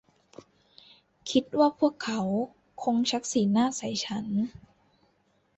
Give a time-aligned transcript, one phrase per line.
[1.31, 2.21] คิดว่าพวกเขา
[2.83, 4.27] คงชักสีหน้าใส่ฉัน